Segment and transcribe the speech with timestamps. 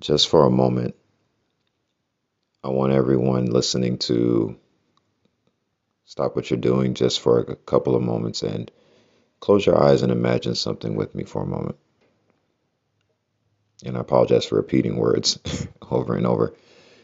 [0.00, 0.94] just for a moment,
[2.62, 4.56] I want everyone listening to
[6.04, 8.70] stop what you're doing just for a couple of moments and
[9.40, 11.76] close your eyes and imagine something with me for a moment.
[13.84, 15.38] And I apologize for repeating words
[15.90, 16.54] over and over.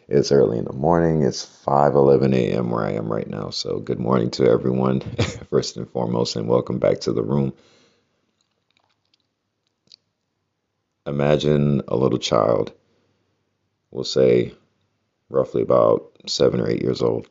[0.08, 1.22] It's early in the morning.
[1.22, 2.70] It's 5:11 a.m.
[2.70, 3.50] where I am right now.
[3.50, 5.00] So good morning to everyone,
[5.50, 7.52] first and foremost, and welcome back to the room.
[11.06, 12.72] Imagine a little child,
[13.92, 14.52] we'll say
[15.30, 17.28] roughly about seven or eight years old,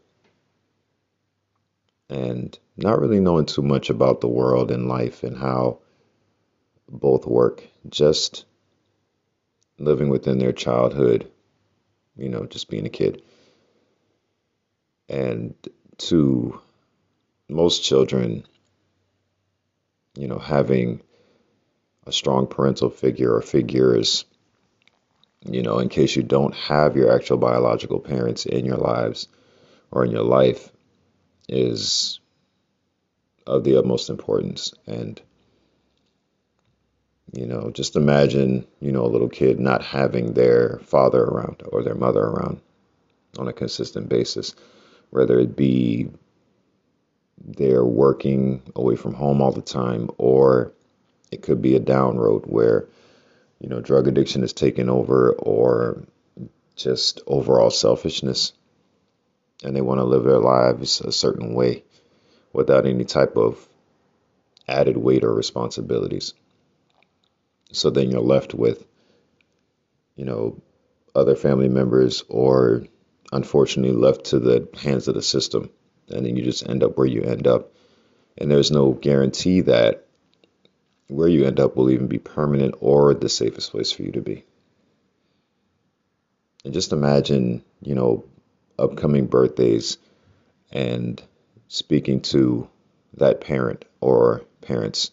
[2.09, 5.79] and not really knowing too much about the world and life and how
[6.87, 8.45] both work, just
[9.77, 11.29] living within their childhood
[12.21, 13.21] you know, just being a kid.
[15.09, 15.55] And
[15.97, 16.59] to
[17.49, 18.45] most children,
[20.15, 21.01] you know, having
[22.05, 24.25] a strong parental figure or figures,
[25.45, 29.27] you know, in case you don't have your actual biological parents in your lives
[29.91, 30.69] or in your life,
[31.49, 32.19] is
[33.45, 34.73] of the utmost importance.
[34.87, 35.21] And,
[37.33, 41.83] you know, just imagine, you know, a little kid not having their father around or
[41.83, 42.61] their mother around
[43.37, 44.55] on a consistent basis,
[45.09, 46.09] whether it be
[47.43, 50.71] they're working away from home all the time or
[51.31, 52.87] it could be a down road where,
[53.61, 56.03] you know, drug addiction is taking over or
[56.75, 58.53] just overall selfishness
[59.63, 61.83] and they want to live their lives a certain way
[62.51, 63.69] without any type of
[64.67, 66.33] added weight or responsibilities.
[67.71, 68.83] So then you're left with,
[70.15, 70.59] you know,
[71.13, 72.85] other family members or
[73.31, 75.69] unfortunately left to the hands of the system.
[76.09, 77.71] And then you just end up where you end up.
[78.39, 80.07] And there's no guarantee that
[81.11, 84.21] where you end up will even be permanent or the safest place for you to
[84.21, 84.45] be.
[86.63, 88.23] And just imagine, you know,
[88.79, 89.97] upcoming birthdays
[90.71, 91.21] and
[91.67, 92.67] speaking to
[93.15, 95.11] that parent or parents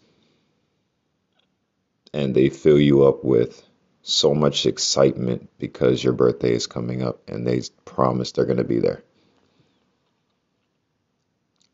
[2.13, 3.63] and they fill you up with
[4.03, 8.65] so much excitement because your birthday is coming up and they promise they're going to
[8.65, 9.03] be there.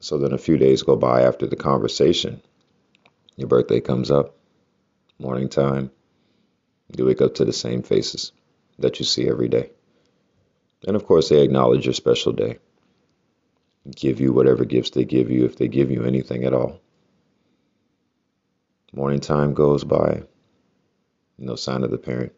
[0.00, 2.42] So then a few days go by after the conversation.
[3.36, 4.36] Your birthday comes up,
[5.18, 5.90] morning time.
[6.96, 8.32] You wake up to the same faces
[8.78, 9.70] that you see every day.
[10.86, 12.58] And of course, they acknowledge your special day,
[13.96, 16.80] give you whatever gifts they give you, if they give you anything at all.
[18.92, 20.22] Morning time goes by,
[21.38, 22.32] no sign of the parent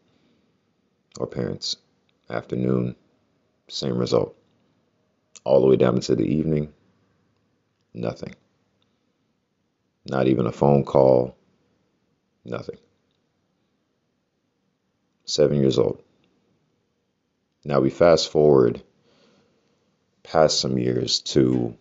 [1.18, 1.76] or parents.
[2.30, 2.96] Afternoon,
[3.68, 4.34] same result.
[5.44, 6.72] All the way down into the evening,
[7.92, 8.34] nothing.
[10.08, 11.36] Not even a phone call,
[12.44, 12.78] nothing.
[15.24, 16.00] Seven years old.
[17.64, 18.80] Now we fast forward
[20.22, 21.76] past some years to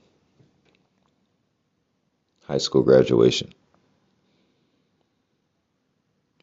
[2.46, 3.53] high school graduation.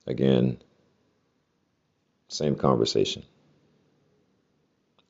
[0.06, 0.58] Again,
[2.28, 3.24] same conversation.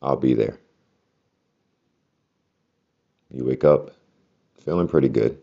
[0.01, 0.59] I'll be there.
[3.31, 3.91] You wake up
[4.65, 5.39] feeling pretty good.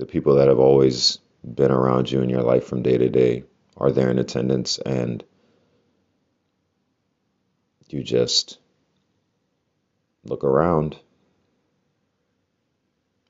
[0.00, 3.44] The people that have always been around you in your life from day to day
[3.76, 5.22] are there in attendance, and
[7.88, 8.58] you just
[10.24, 10.96] look around.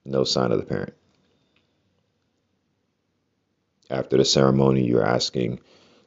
[0.04, 0.94] No sign of the parent
[3.90, 5.60] after the ceremony, you're asking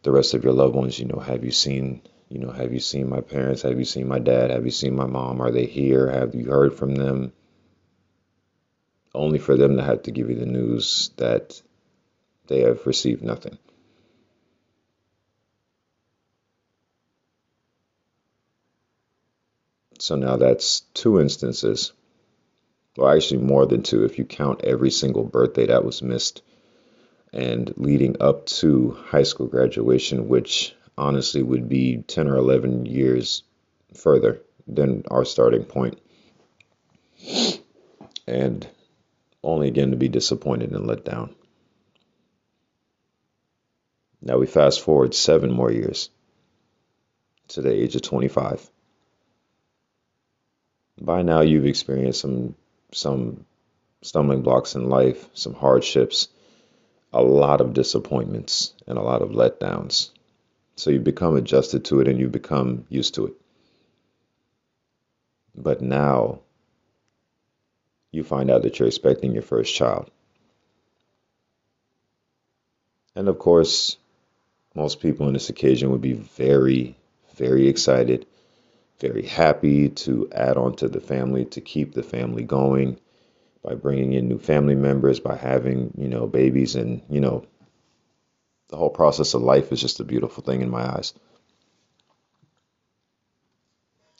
[0.03, 2.79] the rest of your loved ones, you know, have you seen, you know, have you
[2.79, 3.61] seen my parents?
[3.61, 4.51] Have you seen my dad?
[4.51, 5.41] Have you seen my mom?
[5.41, 6.09] Are they here?
[6.09, 7.33] Have you heard from them?
[9.13, 11.61] Only for them to have to give you the news that
[12.47, 13.57] they have received nothing.
[19.99, 21.93] So now that's two instances.
[22.97, 26.41] Well, actually, more than two if you count every single birthday that was missed
[27.31, 33.43] and leading up to high school graduation, which honestly would be 10 or 11 years
[33.93, 35.99] further than our starting point.
[38.27, 38.67] And
[39.43, 41.35] only again to be disappointed and let down.
[44.21, 46.09] Now we fast forward seven more years
[47.49, 48.69] to the age of 25.
[51.01, 52.55] By now, you've experienced some
[52.93, 53.45] some
[54.01, 56.27] stumbling blocks in life, some hardships,
[57.11, 60.11] a lot of disappointments and a lot of letdowns.
[60.75, 63.33] So you become adjusted to it and you become used to it.
[65.55, 66.39] But now
[68.13, 70.09] you find out that you're expecting your first child.
[73.15, 73.97] And of course,
[74.75, 76.95] Most people on this occasion would be very,
[77.35, 78.25] very excited,
[78.99, 82.99] very happy to add on to the family, to keep the family going
[83.63, 86.75] by bringing in new family members, by having, you know, babies.
[86.75, 87.45] And, you know,
[88.69, 91.13] the whole process of life is just a beautiful thing in my eyes.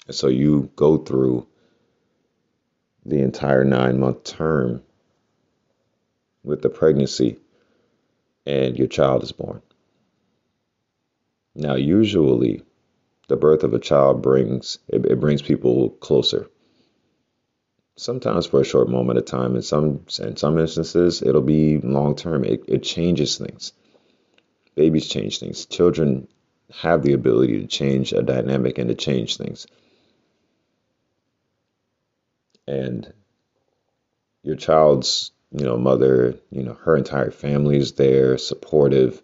[0.05, 1.47] And so you go through
[3.05, 4.81] the entire nine month term
[6.43, 7.37] with the pregnancy
[8.45, 9.61] and your child is born.
[11.55, 12.63] Now, usually,
[13.27, 16.49] the birth of a child brings it, it, brings people closer.
[17.95, 19.55] Sometimes for a short moment of time.
[19.55, 22.43] In some in some instances, it'll be long term.
[22.43, 23.71] It, it changes things.
[24.75, 25.65] Babies change things.
[25.67, 26.27] Children
[26.81, 29.67] have the ability to change a dynamic and to change things.
[32.67, 33.11] And
[34.43, 39.21] your child's you know, mother, you know, her entire family is there, supportive,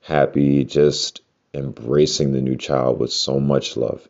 [0.00, 1.20] happy, just
[1.52, 4.08] embracing the new child with so much love.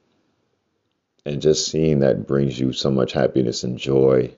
[1.27, 4.35] And just seeing that brings you so much happiness and joy,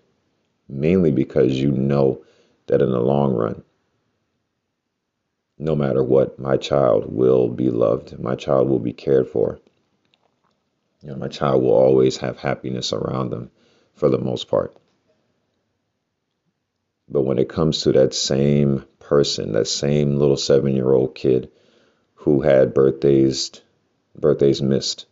[0.67, 2.25] mainly because you know
[2.69, 3.63] that in the long run,
[5.59, 8.19] no matter what, my child will be loved.
[8.19, 9.61] My child will be cared for.
[11.03, 13.51] You know, my child will always have happiness around them
[13.95, 14.75] for the most part.
[17.09, 21.51] But when it comes to that same person, that same little seven year old kid
[22.15, 23.51] who had birthdays
[24.17, 25.07] birthdays missed,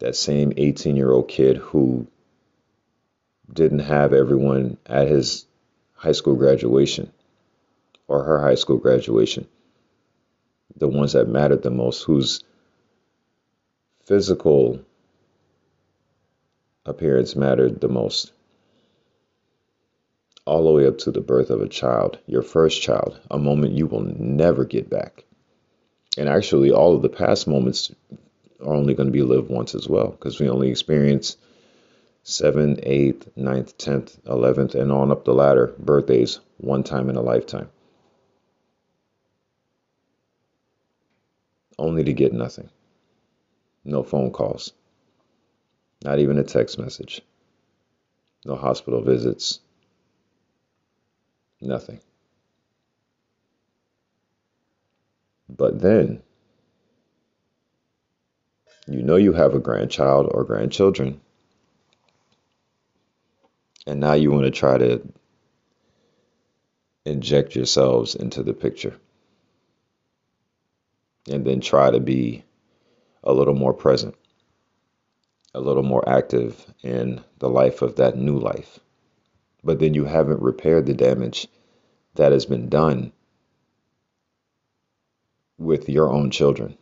[0.00, 2.06] that same 18 year old kid who
[3.52, 5.46] didn't have everyone at his
[5.94, 7.12] high school graduation
[8.08, 9.46] or her high school graduation,
[10.76, 12.42] the ones that mattered the most, whose
[14.04, 14.80] physical
[16.90, 18.32] appearance mattered the most
[20.46, 23.72] all the way up to the birth of a child, your first child, a moment
[23.72, 25.24] you will never get back.
[26.18, 27.92] And actually, all of the past moments
[28.60, 31.36] are only going to be lived once as well, because we only experience
[32.24, 37.22] seventh, eighth, ninth, tenth, eleventh, and on up the ladder birthdays one time in a
[37.22, 37.68] lifetime.
[41.78, 42.68] Only to get nothing.
[43.84, 44.72] No phone calls.
[46.02, 47.20] Not even a text message.
[48.44, 49.60] No hospital visits
[51.60, 52.00] Nothing.
[55.48, 56.22] But then,
[58.86, 61.20] you know you have a grandchild or grandchildren,
[63.86, 65.02] and now you want to try to
[67.04, 68.96] inject yourselves into the picture
[71.30, 72.44] and then try to be
[73.22, 74.14] a little more present,
[75.54, 78.80] a little more active in the life of that new life
[79.62, 81.48] but then you haven't repaired the damage
[82.14, 83.12] that has been done
[85.58, 86.76] with your own children,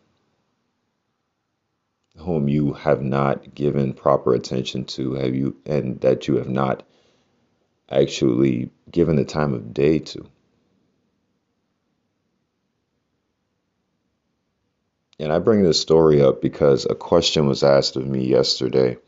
[2.17, 6.85] whom you have not given proper attention to, have you, and that you have not
[7.91, 10.25] actually given the time of day to.
[15.21, 18.99] And I bring this story up because a question was asked of me yesterday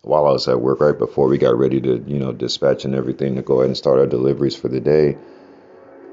[0.00, 2.94] while I was at work right before we got ready to, you know, dispatch and
[2.94, 5.16] everything to go ahead and start our deliveries for the day.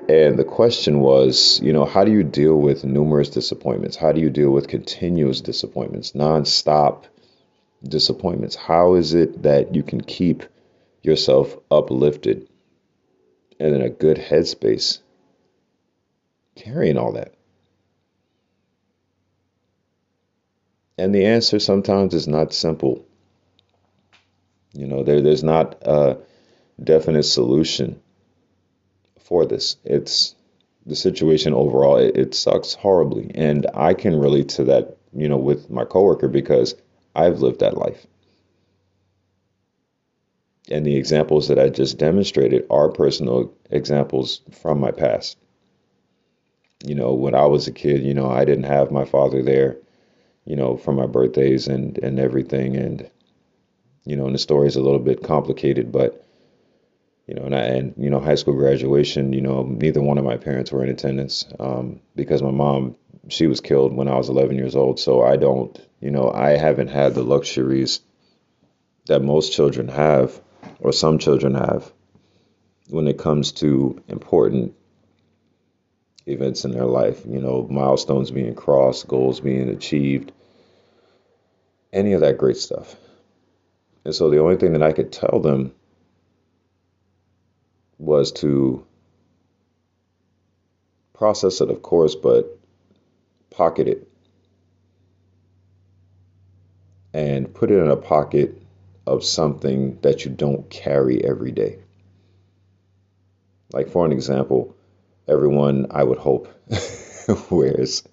[0.10, 3.96] And the question was, you know, how do you deal with numerous disappointments?
[3.96, 7.06] How do you deal with continuous disappointments, nonstop
[7.88, 8.56] disappointments?
[8.56, 10.44] How is it that you can keep
[11.04, 12.50] yourself uplifted
[13.60, 15.00] and in a good headspace
[16.56, 17.34] carrying all that?
[21.00, 23.06] And the answer sometimes is not simple.
[24.74, 26.18] You know, there there's not a
[26.84, 28.02] definite solution
[29.18, 29.78] for this.
[29.86, 30.36] It's
[30.86, 31.96] the situation overall.
[31.96, 34.98] It, it sucks horribly, and I can relate to that.
[35.14, 36.76] You know, with my coworker because
[37.16, 38.06] I've lived that life.
[40.70, 45.38] And the examples that I just demonstrated are personal examples from my past.
[46.86, 49.78] You know, when I was a kid, you know, I didn't have my father there,
[50.46, 52.76] you know, for my birthdays and, and everything.
[52.76, 53.10] And
[54.06, 56.26] you know, and the story is a little bit complicated, but
[57.28, 60.26] you know, and, I, and you know, high school graduation, you know, neither one of
[60.26, 62.96] my parents were in attendance um, because my mom,
[63.28, 65.00] she was killed when I was 11 years old.
[65.00, 68.00] So I don't, you know, I haven't had the luxuries
[69.06, 70.42] that most children have,
[70.80, 71.92] or some children have,
[72.90, 74.74] when it comes to important
[76.30, 77.24] events in their life.
[77.28, 80.32] You know, milestones being crossed, goals being achieved,
[81.92, 82.96] any of that great stuff.
[84.06, 85.74] And so the only thing that I could tell them
[87.98, 88.86] was to
[91.14, 92.58] process it, of course, but
[93.50, 94.08] pocket it
[97.14, 98.62] and put it in a pocket
[99.06, 101.80] of something that you don't carry every day.
[103.74, 104.76] Like, for an example,
[105.30, 106.48] everyone, I would hope,
[107.50, 108.04] wears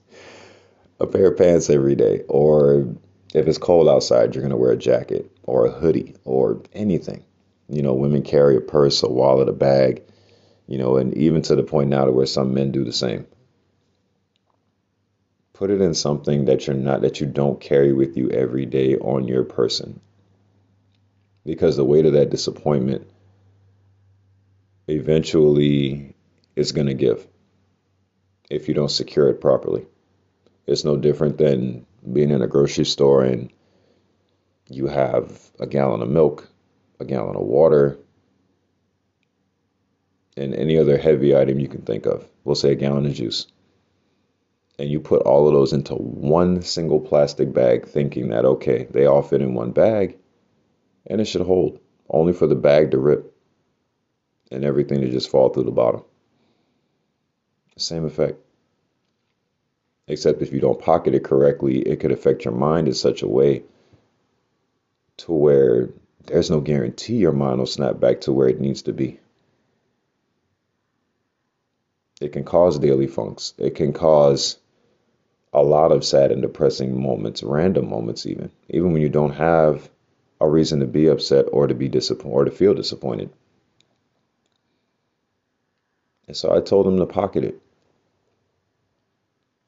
[1.00, 2.22] a pair of pants every day.
[2.28, 2.94] Or
[3.34, 7.24] if it's cold outside, you're going to wear a jacket or a hoodie or anything.
[7.68, 10.02] You know, women carry a purse, a wallet, a bag,
[10.66, 13.26] you know, and even to the point now to where some men do the same.
[15.52, 18.96] Put it in something that you're not, that you don't carry with you every day
[18.96, 20.00] on your person.
[21.44, 23.08] Because the weight of that disappointment
[24.88, 26.15] eventually
[26.56, 27.26] is going to give
[28.50, 29.86] if you don't secure it properly.
[30.66, 33.50] It's no different than being in a grocery store and
[34.68, 36.48] you have a gallon of milk,
[36.98, 37.98] a gallon of water,
[40.36, 42.28] and any other heavy item you can think of.
[42.44, 43.46] We'll say a gallon of juice.
[44.78, 49.06] And you put all of those into one single plastic bag, thinking that, okay, they
[49.06, 50.18] all fit in one bag
[51.06, 51.78] and it should hold,
[52.10, 53.34] only for the bag to rip
[54.50, 56.02] and everything to just fall through the bottom.
[57.78, 58.38] Same effect.
[60.08, 63.28] Except if you don't pocket it correctly, it could affect your mind in such a
[63.28, 63.64] way
[65.18, 65.90] to where
[66.26, 69.20] there's no guarantee your mind will snap back to where it needs to be.
[72.20, 73.52] It can cause daily funks.
[73.58, 74.58] It can cause
[75.52, 79.90] a lot of sad and depressing moments, random moments, even, even when you don't have
[80.40, 83.30] a reason to be upset or to be disappointed or to feel disappointed.
[86.26, 87.60] And so I told him to pocket it.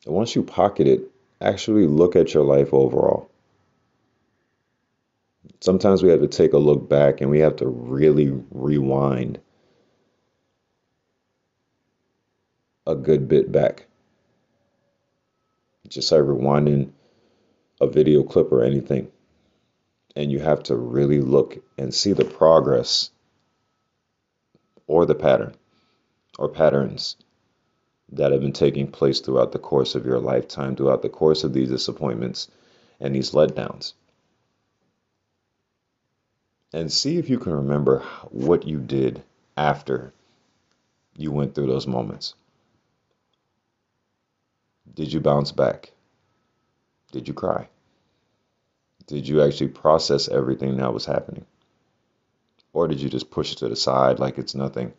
[0.08, 1.02] And once you pocket it,
[1.38, 3.30] actually look at your life overall.
[5.60, 9.38] Sometimes we have to take a look back and we have to really rewind
[12.86, 13.86] a good bit back.
[15.86, 16.92] Just like rewinding
[17.78, 19.08] a video clip or anything.
[20.16, 23.10] And you have to really look and see the progress
[24.86, 25.54] or the pattern
[26.38, 27.16] or patterns
[28.12, 31.52] that have been taking place throughout the course of your lifetime, throughout the course of
[31.52, 32.48] these disappointments
[33.00, 33.92] and these letdowns.
[36.72, 38.00] And see if you can remember
[38.30, 39.22] what you did
[39.56, 40.12] after
[41.16, 42.34] you went through those moments.
[44.94, 45.92] Did you bounce back?
[47.12, 47.68] Did you cry?
[49.06, 51.46] Did you actually process everything that was happening?
[52.72, 54.92] Or did you just push it to the side like it's nothing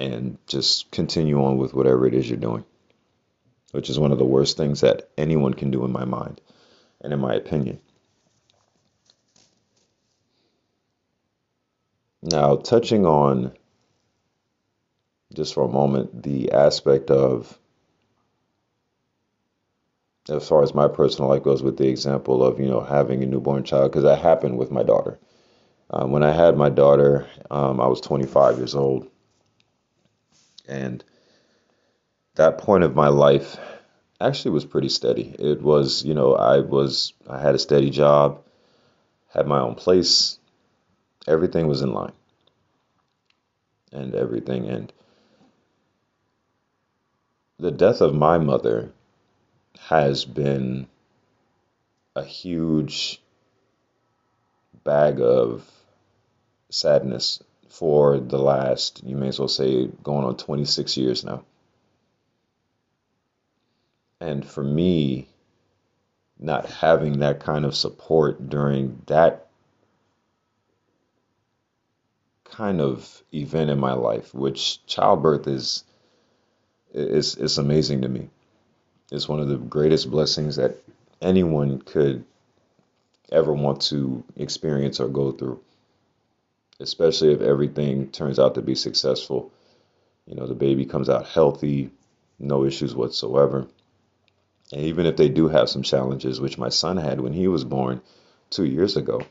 [0.00, 2.64] and just continue on with whatever it is you're doing?
[3.72, 6.40] Which is one of the worst things that anyone can do in my mind
[7.02, 7.80] and in my opinion.
[12.22, 13.52] Now, touching on
[15.34, 17.58] just for a moment the aspect of
[20.28, 23.26] as far as my personal life goes with the example of you know having a
[23.26, 25.18] newborn child because that happened with my daughter
[25.90, 29.08] um, when i had my daughter um, i was 25 years old
[30.70, 31.04] and
[32.36, 33.58] that point of my life
[34.20, 35.34] actually was pretty steady.
[35.38, 38.42] It was you know i was i had a steady job
[39.32, 40.38] had my own place.
[41.26, 42.12] Everything was in line.
[43.92, 44.68] And everything.
[44.68, 44.92] And
[47.58, 48.92] the death of my mother
[49.78, 50.86] has been
[52.16, 53.20] a huge
[54.84, 55.68] bag of
[56.70, 61.44] sadness for the last, you may as well say, going on 26 years now.
[64.20, 65.28] And for me,
[66.38, 69.46] not having that kind of support during that
[72.44, 75.84] kind of event in my life, which childbirth is
[76.92, 78.28] is is amazing to me.
[79.12, 80.76] It's one of the greatest blessings that
[81.22, 82.24] anyone could
[83.30, 85.60] ever want to experience or go through,
[86.80, 89.52] especially if everything turns out to be successful.
[90.26, 91.90] You know, the baby comes out healthy,
[92.38, 93.66] no issues whatsoever.
[94.72, 97.64] And even if they do have some challenges, which my son had when he was
[97.64, 98.00] born
[98.48, 99.22] two years ago,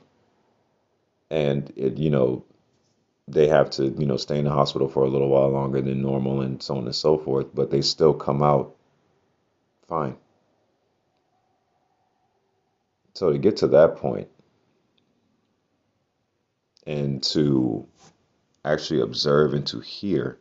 [1.29, 2.44] and it, you know,
[3.27, 6.01] they have to, you know, stay in the hospital for a little while longer than
[6.01, 8.75] normal and so on and so forth, but they still come out
[9.88, 10.15] fine.
[13.13, 14.29] So to get to that point
[16.86, 17.88] and to
[18.63, 20.38] actually observe and to hear,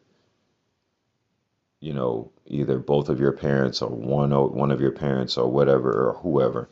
[1.81, 6.09] you know, either both of your parents or one one of your parents or whatever
[6.09, 6.69] or whoever,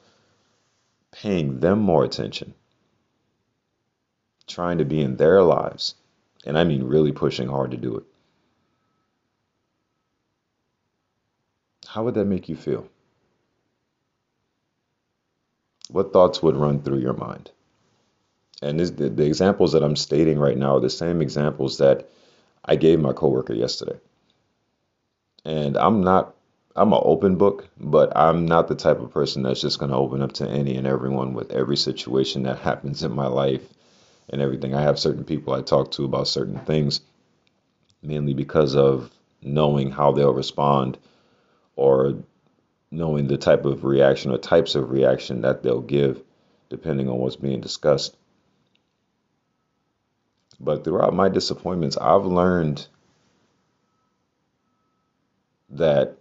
[1.12, 2.54] paying them more attention,
[4.46, 5.94] trying to be in their lives,
[6.44, 8.04] and I mean really pushing hard to do it
[11.96, 12.87] how would that make you feel?
[15.88, 17.50] What thoughts would run through your mind?
[18.62, 22.08] And this, the, the examples that I'm stating right now are the same examples that
[22.64, 23.98] I gave my coworker yesterday.
[25.44, 26.34] And I'm not
[26.76, 29.96] I'm an open book, but I'm not the type of person that's just going to
[29.96, 33.62] open up to any and everyone with every situation that happens in my life
[34.28, 34.75] and everything.
[34.75, 37.00] I have certain people I talk to about certain things,
[38.02, 39.10] mainly because of
[39.42, 40.98] knowing how they'll respond
[41.76, 42.18] or
[42.90, 46.22] knowing the type of reaction or types of reaction that they'll give
[46.68, 48.16] depending on what's being discussed.
[50.58, 52.86] But throughout my disappointments, I've learned
[55.70, 56.16] that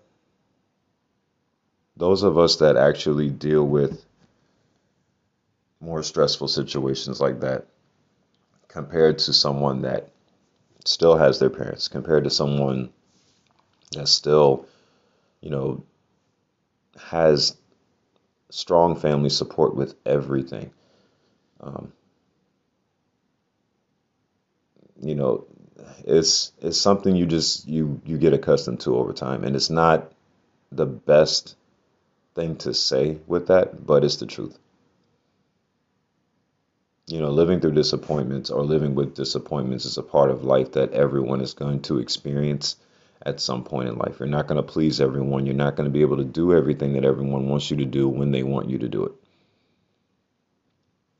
[1.97, 4.03] those of us that actually deal with
[5.79, 7.65] more stressful situations like that
[8.67, 10.09] compared to someone that
[10.83, 12.89] still has their parents compared to someone
[13.93, 14.65] that still
[15.41, 15.83] you know
[16.99, 17.55] has
[18.49, 20.71] strong family support with everything
[21.61, 21.91] um,
[25.01, 25.45] you know
[26.05, 30.11] it's it's something you just you you get accustomed to over time and it's not
[30.71, 31.55] the best
[32.35, 34.59] thing to say with that, but it's the truth.
[37.07, 40.91] You know, living through disappointments or living with disappointments is a part of life that
[40.93, 42.77] everyone is going to experience
[43.25, 44.19] at some point in life.
[44.19, 45.45] You're not going to please everyone.
[45.45, 48.09] You're not going to be able to do everything that everyone wants you to do
[48.09, 49.13] when they want you to do it.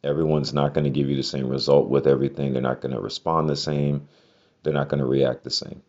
[0.05, 2.53] Everyone's not going to give you the same result with everything.
[2.53, 4.07] They're not going to respond the same.
[4.63, 5.81] They're not going to react the same.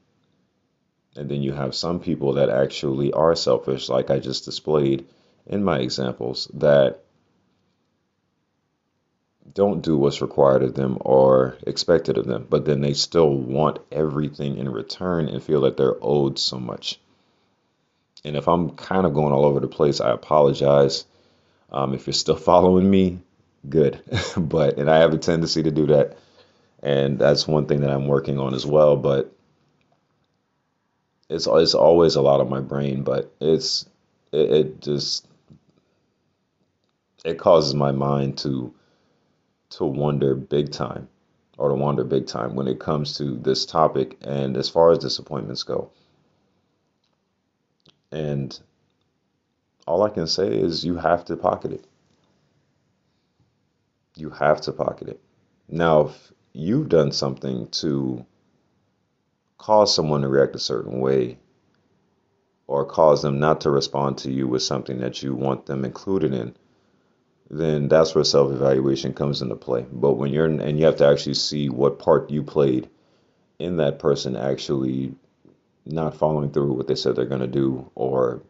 [1.17, 5.07] And then you have some people that actually are selfish, like I just displayed
[5.47, 7.01] in my examples, that
[9.55, 13.79] don't do what's required of them or expected of them, but then they still want
[13.91, 16.99] everything in return and feel that they're owed so much.
[18.25, 21.05] And if I'm kind of going all over the place, I apologize.
[21.71, 23.21] Um, if you're still following me,
[23.69, 24.03] good.
[24.37, 26.19] but, and I have a tendency to do that.
[26.83, 28.97] And that's one thing that I'm working on as well.
[28.97, 29.33] But
[31.29, 33.87] it's it's always a lot of my brain, but it's
[34.33, 35.27] it, it just
[37.25, 38.73] it causes my mind to
[39.71, 41.09] to wonder big time
[41.59, 44.99] or to wander big time when it comes to this topic and as far as
[44.99, 45.91] disappointments go.
[48.13, 48.59] And
[49.87, 51.87] all I can say is you have to pocket it.
[54.17, 55.21] You have to pocket it.
[55.69, 58.25] Now, if you've done something to
[59.59, 61.39] cause someone to react a certain way
[62.67, 66.33] or cause them not to respond to you with something that you want them included
[66.33, 66.55] in,
[67.51, 69.87] then that's where self evaluation comes into play.
[69.93, 72.89] But when you're, in, and you have to actually see what part you played
[73.59, 75.15] in that person actually
[75.85, 78.43] not following through what they said they're going to do or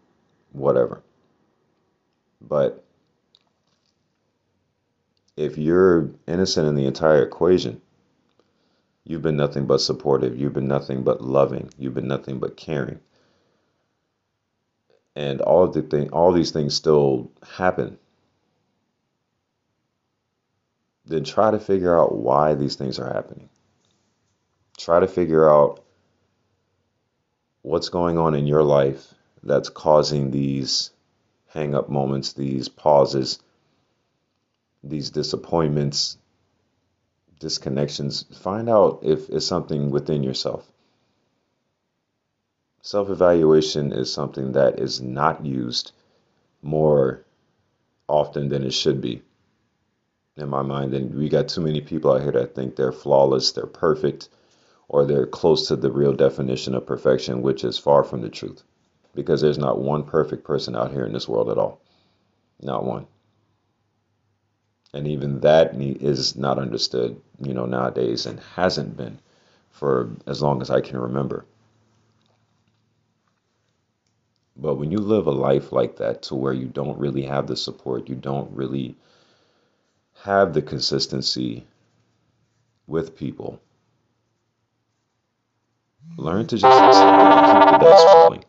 [0.53, 1.03] whatever.
[2.41, 2.86] But
[5.37, 7.81] if you're innocent in the entire equation,
[9.09, 10.37] You've been nothing but supportive.
[10.37, 11.71] You've been nothing but loving.
[11.79, 12.99] You've been nothing but caring.
[15.15, 17.99] And all of the thing, all these things still happen.
[21.05, 23.49] Then try to figure out why these things are happening.
[24.77, 25.85] Try to figure out
[27.63, 30.91] what's going on in your life that's causing these
[31.47, 33.39] hang up moments, these pauses,
[34.89, 36.19] these disappointments,
[37.41, 40.71] disconnections, find out if it's something within yourself.
[42.83, 45.93] Self evaluation is something that is not used
[46.63, 47.25] more
[48.09, 49.23] often than it should be.
[50.37, 53.53] In my mind, and we got too many people out here that think they're flawless,
[53.53, 54.29] they're perfect,
[54.89, 58.63] or they're close to the real definition of perfection, which is far from the truth.
[59.15, 61.81] Because there's not one perfect person out here in this world at all.
[62.61, 63.07] Not one
[64.97, 69.19] and even that is not understood, you know, nowadays and hasn't been
[69.71, 71.45] for as long as I can remember.
[74.57, 77.57] But when you live a life like that to where you don't really have the
[77.57, 78.97] support, you don't really
[80.23, 81.67] have the consistency
[82.87, 83.61] with people,
[86.17, 88.45] learn to just keep the dice rolling.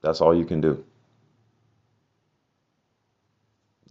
[0.00, 0.84] That's all you can do.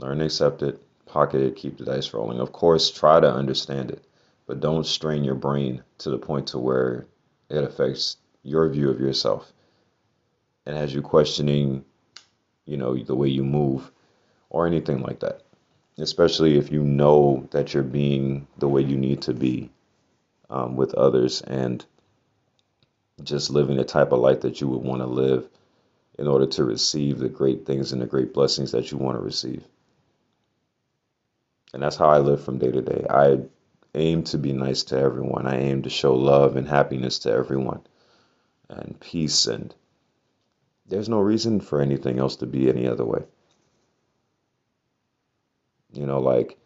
[0.01, 2.39] Learn to accept it, pocket it, keep the dice rolling.
[2.39, 4.03] Of course, try to understand it,
[4.47, 7.05] but don't strain your brain to the point to where
[7.49, 9.53] it affects your view of yourself
[10.65, 11.85] and has you questioning,
[12.65, 13.91] you know, the way you move
[14.49, 15.43] or anything like that.
[15.99, 19.69] Especially if you know that you're being the way you need to be
[20.49, 21.85] um, with others and
[23.23, 25.47] just living the type of life that you would want to live
[26.17, 29.23] in order to receive the great things and the great blessings that you want to
[29.23, 29.63] receive.
[31.73, 33.05] And that's how I live from day to day.
[33.09, 33.39] I
[33.95, 35.47] aim to be nice to everyone.
[35.47, 37.81] I aim to show love and happiness to everyone
[38.69, 39.73] and peace and
[40.87, 43.23] there's no reason for anything else to be any other way.
[45.93, 46.57] You know, like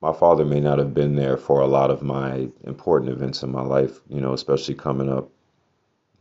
[0.00, 3.52] my father may not have been there for a lot of my important events in
[3.52, 5.30] my life, you know, especially coming up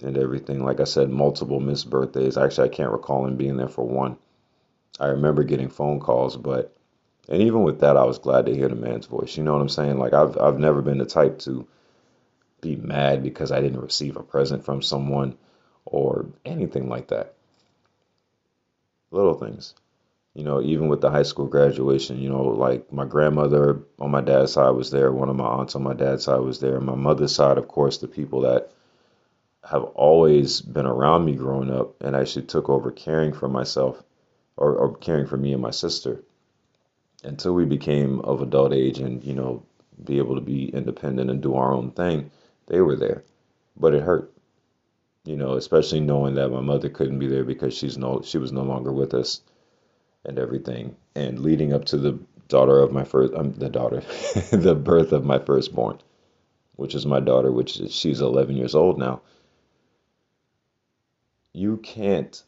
[0.02, 0.64] and everything.
[0.64, 2.38] Like I said, multiple missed birthdays.
[2.38, 4.18] Actually, I can't recall him being there for one.
[5.00, 6.76] I remember getting phone calls, but
[7.30, 9.38] and even with that, I was glad to hear the man's voice.
[9.38, 9.98] You know what I'm saying?
[9.98, 11.68] Like I've I've never been the type to
[12.62, 15.38] be mad because I didn't receive a present from someone
[15.86, 17.34] or anything like that.
[19.12, 19.76] Little things.
[20.34, 24.22] You know, even with the high school graduation, you know, like my grandmother on my
[24.22, 26.96] dad's side was there, one of my aunts on my dad's side was there, my
[26.96, 28.72] mother's side, of course, the people that
[29.64, 34.04] have always been around me growing up and actually took over caring for myself
[34.58, 36.24] or, or caring for me and my sister
[37.24, 39.64] until we became of adult age and, you know,
[40.04, 42.32] be able to be independent and do our own thing,
[42.68, 43.24] they were there.
[43.78, 44.32] But it hurt.
[45.26, 48.52] You know, especially knowing that my mother couldn't be there because she's no she was
[48.52, 49.42] no longer with us
[50.26, 50.98] and everything.
[51.16, 54.02] And leading up to the daughter of my first um, the daughter
[54.52, 56.00] the birth of my firstborn,
[56.76, 59.22] which is my daughter, which is, she's 11 years old now.
[61.54, 62.44] You can't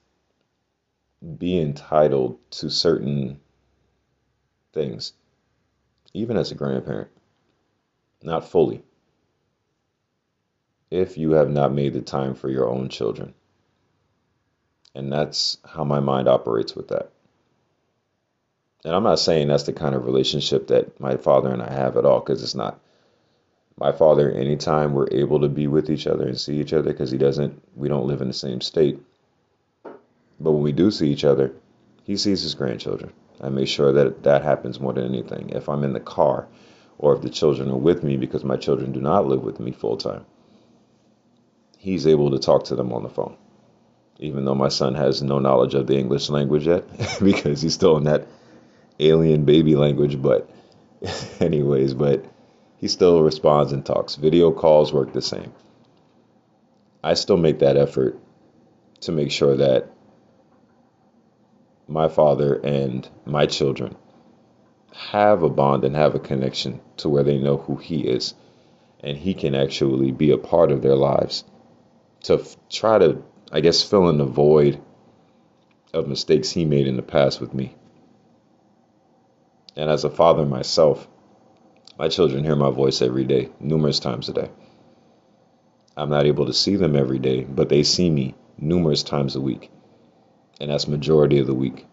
[1.38, 3.40] be entitled to certain
[4.76, 5.14] things,
[6.14, 7.10] even as a grandparent.
[8.22, 8.84] Not fully.
[10.92, 13.34] If you have not made the time for your own children.
[14.94, 17.10] And that's how my mind operates with that.
[18.86, 21.98] And I'm not saying that's the kind of relationship that my father and I have
[21.98, 22.80] at all, because it's not.
[23.78, 27.12] My father, anytime we're able to be with each other and see each other, because
[27.12, 29.00] he doesn't, we don't live in the same state.
[30.40, 31.52] But when we do see each other,
[32.04, 33.12] he sees his grandchildren.
[33.42, 35.50] I make sure that that happens more than anything.
[35.50, 36.48] If I'm in the car
[36.98, 39.72] or if the children are with me because my children do not live with me
[39.72, 40.26] full time,
[41.78, 43.36] he's able to talk to them on the phone.
[44.20, 46.86] Even though my son has no knowledge of the English language yet
[47.24, 48.28] because he's still in that
[49.00, 50.50] alien baby language, but
[51.40, 52.24] anyways, but
[52.78, 54.16] he still responds and talks.
[54.16, 55.52] Video calls work the same.
[57.04, 58.18] I still make that effort
[59.02, 59.92] to make sure that
[61.88, 63.96] my father and my children
[64.94, 68.34] have a bond and have a connection to where they know who he is
[69.02, 71.44] and he can actually be a part of their lives
[72.24, 73.22] to f- try to
[73.52, 74.80] i guess fill in the void
[75.96, 77.74] of mistakes he made in the past with me.
[79.78, 81.08] And as a father myself
[81.98, 84.50] my children hear my voice every day numerous times a day.
[85.96, 89.42] I'm not able to see them every day but they see me numerous times a
[89.42, 89.72] week
[90.60, 91.86] and that's majority of the week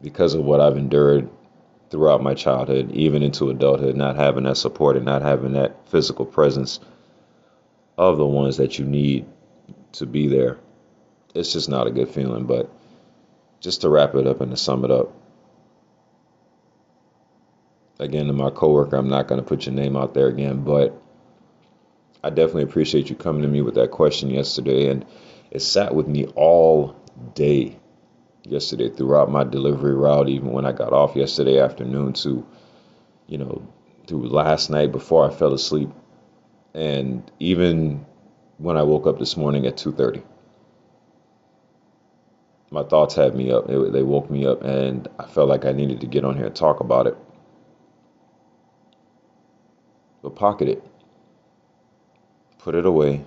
[0.00, 1.30] because of what I've endured
[1.90, 6.24] throughout my childhood, even into adulthood, not having that support and not having that physical
[6.24, 6.80] presence
[7.98, 9.26] of the ones that you need
[9.92, 10.58] to be there.
[11.34, 12.46] It's just not a good feeling.
[12.46, 12.70] But
[13.60, 15.12] just to wrap it up and to sum it up,
[18.00, 21.00] again, to my coworker, I'm not going to put your name out there again, but
[22.24, 24.88] I definitely appreciate you coming to me with that question yesterday.
[24.88, 25.04] And
[25.50, 26.96] it sat with me all
[27.34, 27.78] day
[28.44, 32.46] yesterday throughout my delivery route, even when I got off yesterday afternoon to,
[33.26, 33.66] you know,
[34.06, 35.90] through last night before I fell asleep,
[36.74, 38.04] and even
[38.58, 40.22] when I woke up this morning at 2:30.
[42.70, 43.66] My thoughts had me up.
[43.66, 46.56] They woke me up, and I felt like I needed to get on here and
[46.56, 47.16] talk about it.
[50.22, 50.84] But pocket it,
[52.58, 53.24] put it away,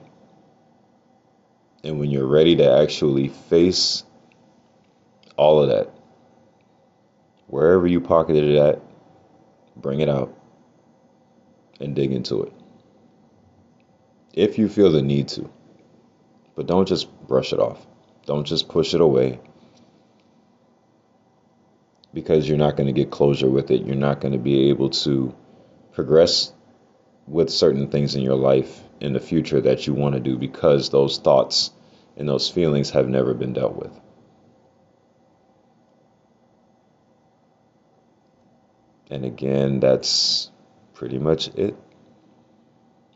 [1.86, 4.04] and when you're ready to actually face
[5.38, 5.93] all of that,
[7.45, 8.82] wherever you pocketed it at,
[9.76, 10.36] bring it out
[11.80, 12.54] and dig into it.
[14.34, 15.50] If you feel the need to.
[16.56, 17.86] But don't just brush it off.
[18.26, 19.39] Don't just push it away.
[22.13, 23.86] Because you're not going to get closure with it.
[23.86, 25.36] You're not going to be able to
[25.91, 26.52] progress
[27.28, 30.89] with certain things in your life in the future that you want to do because
[30.89, 31.71] those thoughts
[32.17, 33.91] and those feelings have never been dealt with.
[39.10, 40.49] And again, that's
[40.93, 41.75] pretty much it.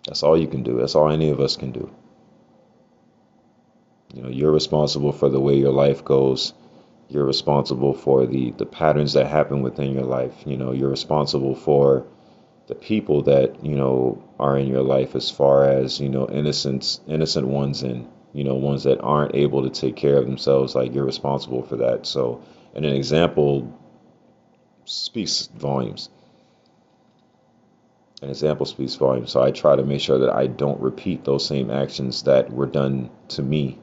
[0.06, 0.78] That's all you can do.
[0.78, 1.94] That's all any of us can do.
[4.14, 6.54] You know, you're responsible for the way your life goes.
[7.10, 10.34] You're responsible for the, the patterns that happen within your life.
[10.46, 12.06] You know, you're responsible for
[12.70, 17.00] the people that you know are in your life as far as you know innocent
[17.08, 20.94] innocent ones and you know ones that aren't able to take care of themselves like
[20.94, 22.06] you're responsible for that.
[22.06, 22.44] So
[22.76, 23.74] and an example
[24.86, 26.10] speaks volumes.
[28.22, 29.32] An example speaks volumes.
[29.32, 32.68] So i try to make sure that i don't repeat those same actions that were
[32.68, 33.80] done to me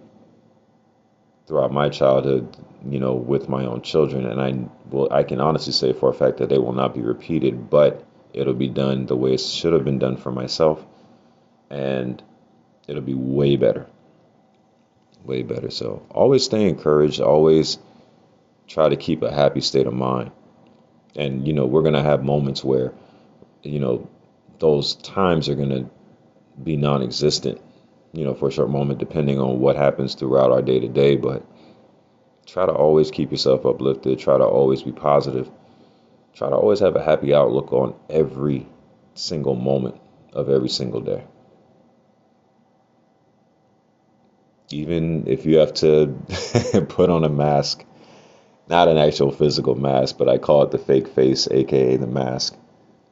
[1.47, 2.57] throughout my childhood
[2.89, 4.27] you know with my own children.
[4.27, 4.55] And i
[4.91, 8.05] will i can honestly say for a fact that they will not be repeated but
[8.33, 10.85] it'll be done the way it should have been done for myself
[11.71, 12.23] and
[12.87, 13.87] it'll be way better
[15.27, 15.71] way better.
[15.71, 17.21] So always stay encouraged.
[17.21, 17.79] Always
[18.67, 20.31] try to keep a happy state of mind.
[21.15, 22.93] And you know we're to have moments where
[23.63, 24.09] you know
[24.59, 25.91] those times are to
[26.63, 27.61] be non-existent
[28.13, 31.17] you know for a short moment depending on what happens throughout our day to day.
[31.17, 31.45] But
[32.47, 34.19] try to always keep yourself uplifted.
[34.19, 35.51] Try to always be positive.
[36.35, 38.67] Try to always have a happy outlook on every
[39.15, 39.97] single moment
[40.33, 41.25] of every single day.
[44.71, 46.15] Even if you have to
[46.89, 47.85] put on a mask,
[48.69, 52.57] not an actual physical mask, but I call it the fake face, aka the mask,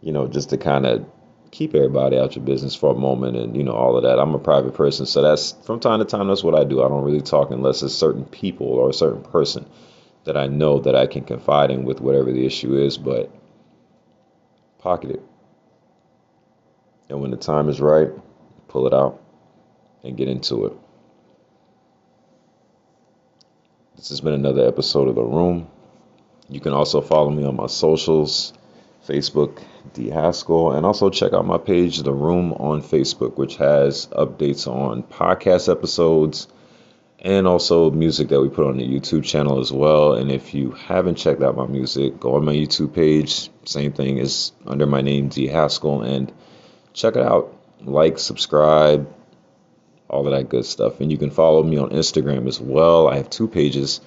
[0.01, 1.07] you know, just to kind of
[1.53, 4.19] keep everybody out of your business for a moment and, you know, all of that.
[4.19, 6.83] I'm a private person, so that's from time to time, that's what I do.
[6.83, 9.67] I don't really talk unless it's certain people or a certain person
[10.25, 13.31] that I know that I can confide in with whatever the issue is, but
[14.79, 15.23] pocket it.
[17.09, 18.11] And when the time is right,
[18.69, 19.23] pull it out
[20.03, 20.73] and get into it.
[24.05, 25.67] This has been another episode of The Room.
[26.51, 28.53] You can also follow me on my socials
[29.09, 29.63] Facebook,
[29.95, 34.69] D Haskell, and also check out my page, The Room, on Facebook, which has updates
[34.69, 36.49] on podcast episodes
[37.21, 40.13] and also music that we put on the YouTube channel as well.
[40.13, 43.49] And if you haven't checked out my music, go on my YouTube page.
[43.65, 46.31] Same thing is under my name, D Haskell, and
[46.93, 47.57] check it out.
[47.81, 49.11] Like, subscribe,
[50.15, 51.01] all of that good stuff.
[51.01, 53.09] And you can follow me on Instagram as well.
[53.09, 54.01] I have two pages.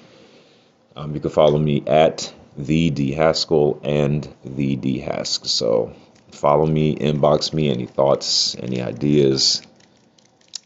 [0.96, 5.46] Um, you can follow me at the D Haskell and the D Hask.
[5.46, 5.94] So
[6.32, 9.62] follow me, inbox me any thoughts, any ideas,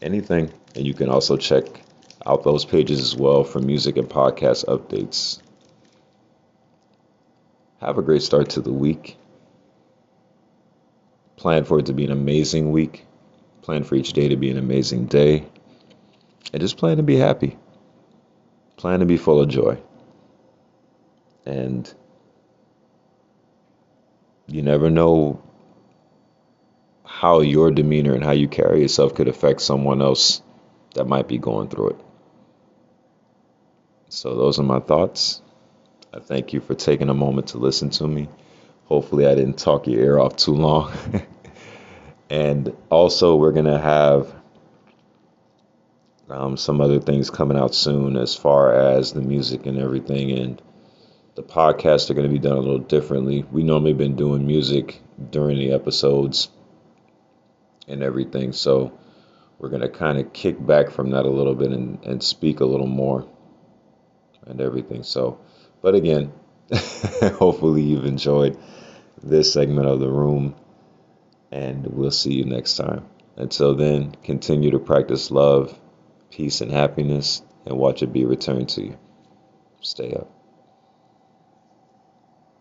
[0.00, 0.52] anything.
[0.74, 1.64] And you can also check
[2.24, 5.42] out those pages as well for music and podcast updates.
[7.80, 9.16] Have a great start to the week.
[11.36, 13.04] Plan for it to be an amazing week.
[13.62, 15.46] Plan for each day to be an amazing day.
[16.52, 17.56] And just plan to be happy.
[18.76, 19.78] Plan to be full of joy.
[21.46, 21.92] And
[24.46, 25.42] you never know
[27.04, 30.42] how your demeanor and how you carry yourself could affect someone else
[30.94, 31.96] that might be going through it.
[34.08, 35.40] So, those are my thoughts.
[36.12, 38.28] I thank you for taking a moment to listen to me.
[38.84, 40.92] Hopefully, I didn't talk your ear off too long.
[42.32, 44.34] and also, we're to have
[46.30, 50.30] um, some other things coming out soon as far as the music and everything.
[50.30, 50.62] And
[51.34, 53.44] the podcasts are going to be done a little differently.
[53.52, 56.48] We normally been doing music during the episodes
[57.86, 58.54] and everything.
[58.54, 58.98] So,
[59.58, 62.60] we're going to kind of kick back from that a little bit and, and speak
[62.60, 63.28] a little more
[64.46, 65.02] and everything.
[65.02, 65.38] So,
[65.82, 66.32] but again,
[66.72, 68.58] hopefully you've enjoyed
[69.22, 70.54] this segment of the room,
[71.52, 73.04] and we'll see you next time.
[73.36, 75.78] Until then, continue to practice love,
[76.30, 78.98] peace, and happiness, and watch it be returned to you.
[79.80, 80.41] Stay up.